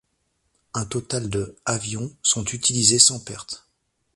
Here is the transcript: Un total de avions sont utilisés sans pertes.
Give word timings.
Un 0.73 0.83
total 0.87 1.29
de 1.29 1.55
avions 1.63 2.11
sont 2.23 2.43
utilisés 2.45 2.97
sans 2.97 3.19
pertes. 3.23 3.67